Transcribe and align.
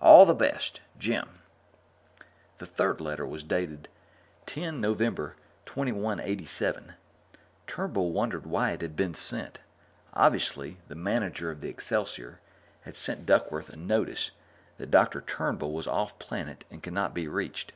All 0.00 0.26
the 0.26 0.34
best, 0.34 0.80
Jim 0.98 1.42
The 2.58 2.66
third 2.66 3.00
letter 3.00 3.24
was 3.24 3.44
dated 3.44 3.88
10 4.46 4.80
November 4.80 5.36
2187. 5.64 6.94
Turnbull 7.68 8.10
wondered 8.10 8.46
why 8.46 8.72
it 8.72 8.80
had 8.82 8.96
been 8.96 9.14
sent. 9.14 9.60
Obviously, 10.12 10.78
the 10.88 10.96
manager 10.96 11.52
of 11.52 11.60
the 11.60 11.68
Excelsior 11.68 12.40
had 12.80 12.96
sent 12.96 13.26
Duckworth 13.26 13.68
a 13.68 13.76
notice 13.76 14.32
that 14.76 14.90
Dr. 14.90 15.20
Turnbull 15.20 15.70
was 15.70 15.86
off 15.86 16.18
planet 16.18 16.64
and 16.68 16.82
could 16.82 16.92
not 16.92 17.14
be 17.14 17.28
reached. 17.28 17.70